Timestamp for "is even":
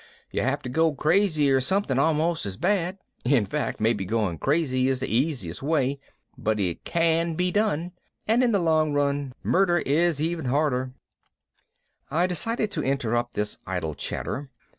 9.77-10.45